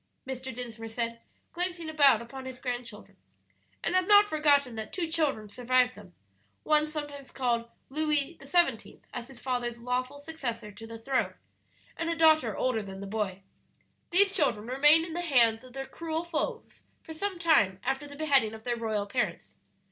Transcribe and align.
Mr. 0.27 0.51
Dinsmore 0.51 0.87
said, 0.89 1.21
glancing 1.53 1.87
about 1.87 2.23
upon 2.23 2.45
his 2.45 2.57
grandchildren; 2.59 3.17
"and 3.83 3.93
have 3.93 4.07
not 4.07 4.27
forgotten 4.27 4.73
that 4.73 4.91
two 4.91 5.07
children 5.07 5.47
survived 5.47 5.93
them 5.93 6.15
one 6.63 6.87
sometimes 6.87 7.29
called 7.29 7.69
Louis 7.87 8.35
XVII., 8.43 9.03
as 9.13 9.27
his 9.27 9.39
father's 9.39 9.77
lawful 9.79 10.19
successor 10.19 10.71
to 10.71 10.87
the 10.87 10.97
throne, 10.97 11.35
and 11.95 12.09
a 12.09 12.15
daughter 12.15 12.57
older 12.57 12.81
than 12.81 12.99
the 12.99 13.05
boy. 13.05 13.43
"These 14.09 14.31
children 14.33 14.65
remained 14.65 15.05
in 15.05 15.13
the 15.13 15.21
hands 15.21 15.63
of 15.63 15.73
their 15.73 15.85
cruel 15.85 16.23
foes 16.23 16.83
for 17.03 17.13
some 17.13 17.37
time 17.37 17.79
after 17.83 18.07
the 18.07 18.15
beheading 18.15 18.55
of 18.55 18.63
their 18.63 18.77
royal 18.77 19.05
parents. 19.05 19.53